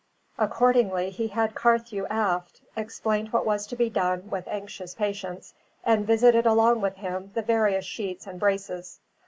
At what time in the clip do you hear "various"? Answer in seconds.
7.43-7.85